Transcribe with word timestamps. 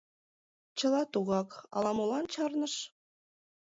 —Чыла 0.77 1.03
тугак, 1.13 1.49
ала-молан 1.75 2.25
чарныш. 2.33 2.73